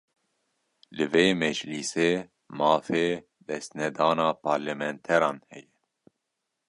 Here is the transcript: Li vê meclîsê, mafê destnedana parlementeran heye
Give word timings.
Li 0.95 1.05
vê 1.13 1.25
meclîsê, 1.41 2.11
mafê 2.59 3.07
destnedana 3.47 4.27
parlementeran 4.45 5.37
heye 5.51 5.67